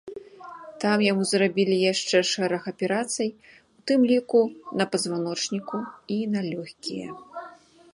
[0.83, 3.29] Там яму зрабілі яшчэ шэраг аперацый,
[3.77, 4.41] у тым ліку
[4.83, 5.77] на пазваночніку
[6.19, 7.09] і на лёгкія.